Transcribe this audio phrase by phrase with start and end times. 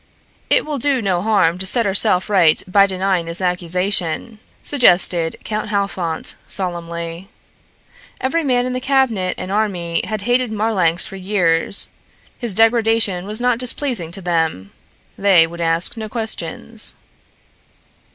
[0.49, 5.69] "It will do no harm to set herself right by denying this accusation," suggested Count
[5.69, 7.29] Halfont solemnly.
[8.19, 11.89] Every man in the cabinet and army had hated Marlanx for years.
[12.39, 14.71] His degradation was not displeasing to them.
[15.19, 16.95] They would ask no questions.